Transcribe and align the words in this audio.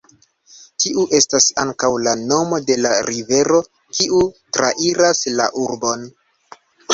Tiu 0.83 1.01
estas 1.17 1.49
ankaŭ 1.63 1.89
la 2.07 2.13
nomo 2.21 2.59
de 2.69 2.77
la 2.85 2.95
rivero 3.09 3.61
kiu 3.99 4.23
trairas 4.59 5.23
la 5.37 5.47
urbon. 5.67 6.09